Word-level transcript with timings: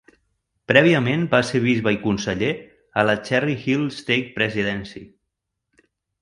Prèviament 0.69 1.25
va 1.33 1.41
ser 1.49 1.61
bisbe 1.65 1.93
i 1.95 1.99
conseller 2.05 2.49
a 3.03 3.05
la 3.11 3.15
"Cherry 3.29 3.57
Hill 3.67 3.85
Stake 3.99 4.33
Presidency". 4.41 5.05